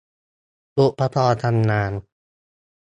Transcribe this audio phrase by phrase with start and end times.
[0.77, 1.91] อุปกรณ์ทำงาน